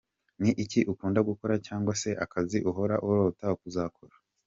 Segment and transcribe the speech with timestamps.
[0.41, 4.15] Ni iki ukunda gukora cyangwa se akazi uhora urota kuzakora?.